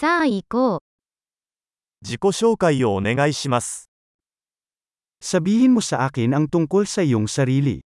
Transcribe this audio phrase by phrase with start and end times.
[0.00, 0.80] さあ行こう。
[2.00, 3.90] 自己紹介をお願いします。
[5.20, 7.84] Sabihin mo sa akin ang tungkol sa iyong sarili.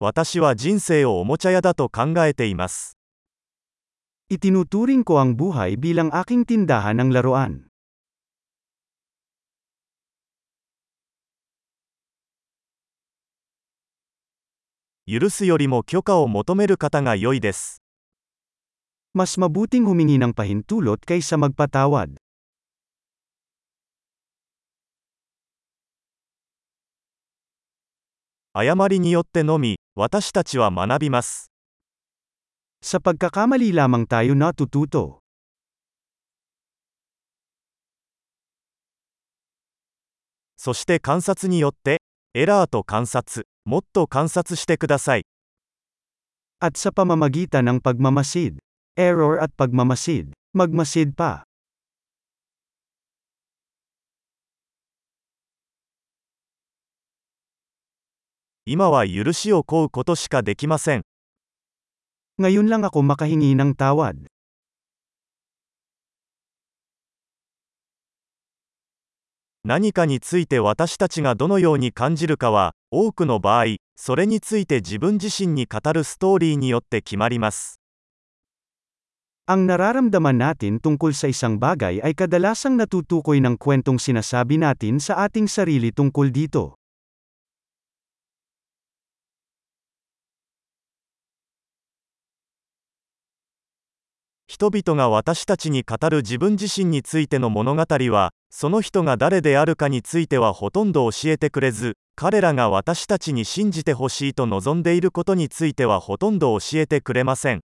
[0.00, 2.98] 私は人生をおもちゃ屋だと考えています。
[4.26, 7.70] Itinuturing ko ang buhay bilang aking tindahan ng laruan.
[15.12, 17.82] 許すよりも許可を求める方が良いです。
[19.14, 22.16] Mas mabuting humingi ng pahintulot kaysa magpatawad.
[28.54, 31.50] 誤りによってのみ、私たちは学びます。
[32.80, 35.20] Sa pagkakamali lamang tayo natututo.
[40.56, 42.00] そして観察によって、
[42.32, 45.25] エラーと観察、もっと観察してください。
[46.61, 48.57] At sa pamamagitan ng pagmamasid.
[48.97, 50.33] Error at pagmamasid.
[50.55, 51.43] Magmasid pa.
[58.69, 61.03] 今は許しを請うことしかできません。
[62.41, 64.27] Ngayon lang ako makahingi ng tawad.
[69.64, 77.78] 何かについて私たちがどのように感じるかは、多くの場合、それについて自分自身に語るストーリーによって決まります。
[79.46, 85.46] Ang nararamdaman natin tungkol sa isang bagay ay kadalasang natutukoy ng kwentong sinasabi natin sa ating
[85.46, 86.81] sarili tungkol dito.
[94.52, 107.64] 人々が私たちに語る自分自身についての物語は、その人が誰であるかについてはほとんど教えてくれず、彼らが私たちに信じてほしいと望んでいることについてはほとんど教えてくれません。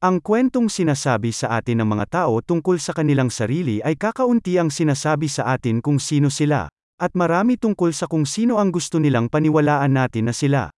[0.00, 4.72] Ang kwentong sinasabi sa atin ng mga tao tungkol sa kanilang sarili ay kakaunti ang
[4.72, 9.28] sinasabi sa atin kung sino sila, at marami tungkol sa kung sino ang gusto nilang
[9.28, 10.72] paniwalaan natin na sila.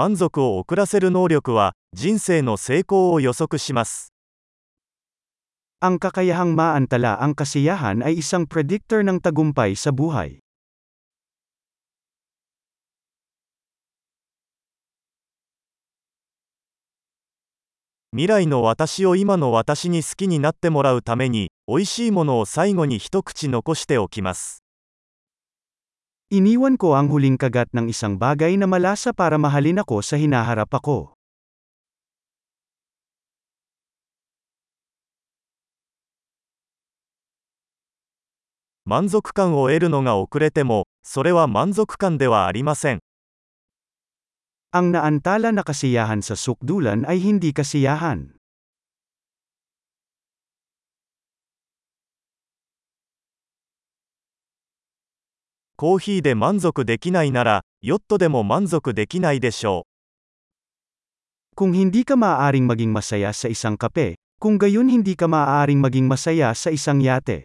[0.00, 4.14] 満足を遅らせる能力は、人生の成功を予測します。
[5.84, 10.40] Ang kakayahang maantala ang kasiyahan ay isang predictor ng tagumpay sa buhay.
[18.16, 21.84] 未来の私を今の私に好きになってもらうために、美
[26.30, 30.70] Iniwan ko ang huling kagat ng isang bagay na malasa para mahalin ako sa hinaharap
[30.70, 31.18] ako.
[38.86, 43.02] Manzokkan o eru no ga okurete mo, sore wa manzokkan de wa arimasen.
[44.70, 48.39] Ang naantala na kasiyahan sa sukdulan ay hindi kasiyahan.
[55.80, 59.86] コーヒーで満足できないなら、ヨットでも満足できないでしょ
[61.56, 66.04] Kung hindi ka maaaring maging masaya sa isang kape, kung gayon hindi ka maaaring maging
[66.04, 67.44] masaya sa isang yate.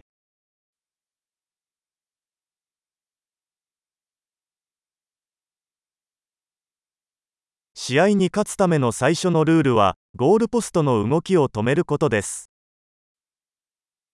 [7.72, 12.50] 試合に勝つための最初のルールは、ゴールポストの動きを止めることです。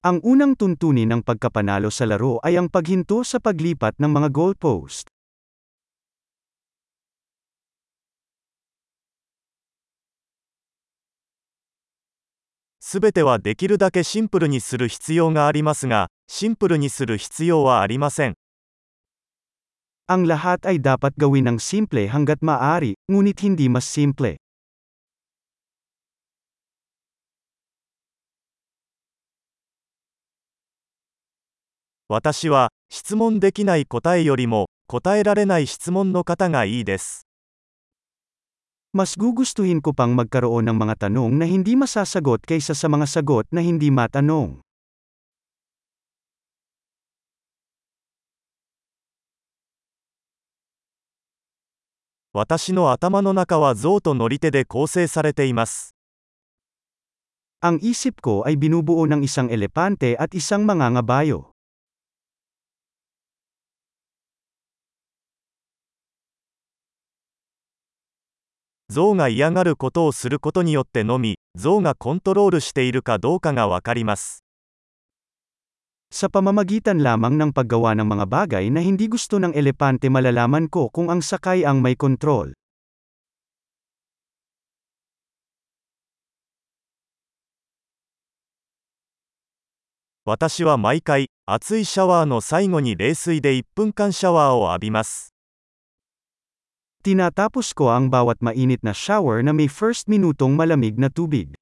[0.03, 5.07] Ang unang tuntunin ng pagkapanalo sa laro ay ang paghinto sa paglipat ng mga goalpost.
[12.83, 17.71] Subete wa dekiru dake simple ni suru hitsuyou ga arimasu ga, simple ni suru hitsuyou
[17.71, 18.35] wa arimasen.
[20.11, 24.42] Ang lahat ay dapat gawin ng simple hanggat maaari, ngunit hindi mas simple.
[32.13, 37.25] 私は、質問できない答えよりも、答えられない質問の方がいいです。
[38.93, 43.65] Mas gugustuhin ko pang magkaroon ng mga tanong na hindi masasagot kaysa sa mga sagot na
[43.65, 44.61] hindi matanong.
[52.37, 55.97] 私の頭の中は象と乗り手で構成されています。
[57.65, 61.52] Ang isip ko ay binubuo ng isang elepante at isang mangangabayo.
[68.93, 74.45] 象が嫌がることをすることによってのみ、象がコントロールしているかどうかがわかります。
[76.13, 81.09] Sa pamamagitan lamang ng paggawa ng mga bagay na hindi gusto ng elepante malalaman ko kung
[81.09, 82.53] ang sakay ang may kontrol.
[90.29, 95.32] 私は毎回、熱いシャワーの最後に冷水で1分間シャワーを浴びます。
[97.08, 101.56] Tinatapos ko ang bawat mainit na shower na may first minutong malamig na tubig.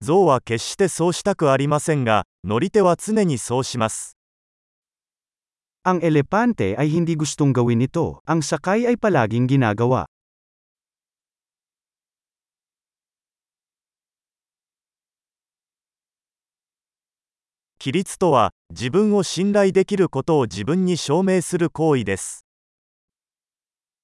[0.00, 4.16] 象は決してそうしたくありませんが、乗り手は常にそうします。
[5.84, 10.04] Ang elepante ay hindi gustong gawin ito, ang sakay ay palaging ginagawa.
[17.84, 22.44] 規律とは、自分を信頼できることを自分に証明する行為です。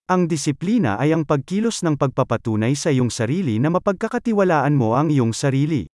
[0.09, 5.35] Ang disiplina ay ang pagkilos ng pagpapatunay sa iyong sarili na mapagkakatiwalaan mo ang iyong
[5.35, 5.91] sarili.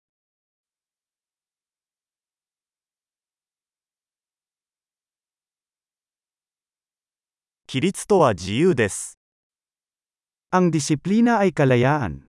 [7.73, 9.17] 規律とは自由です。
[10.52, 12.25] Ang disiplina ay kalayaan.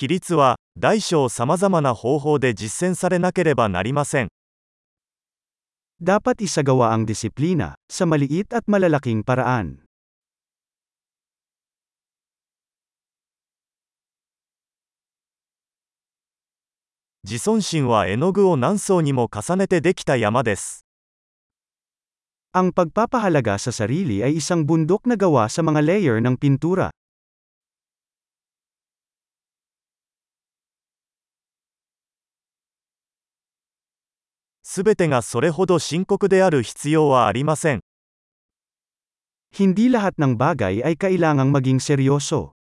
[0.00, 4.28] 規律は、大小さまざまな方法で実践されなければなりません。
[5.96, 9.86] Dapat isagawa ang disiplina, sa maliit at malalaking paraan.
[17.24, 20.84] 自尊心は絵の具を何層にも重ねてできた山です。
[22.52, 26.92] Ang pagpapahalaga sa sarili ay isang bundok na gawa sa mga layer ng pintura.
[34.73, 37.81] すべてがそれほど深刻である必要はありません。
[39.51, 42.55] Hindi lahat ng bagay ay kailangang maging seryoso.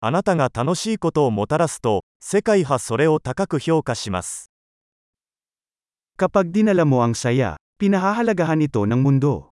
[0.00, 4.48] あなたが楽しいことをもたらすと、世界はそれを高く評価します。
[6.16, 9.53] Kapag dinala mo ang saya, pinahahalagahan ito ng mundo.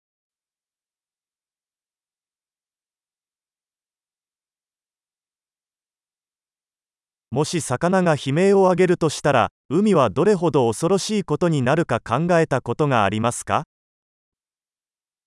[7.30, 13.64] もし魚が悲鳴を上げるとしたら、海はどれほど恐ろしいことになるか考えたことがありますか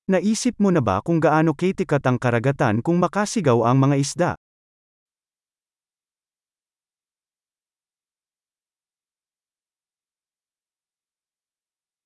[0.09, 4.40] Naisip mo na ba kung gaano kitikat ang karagatan kung makasigaw ang mga isda?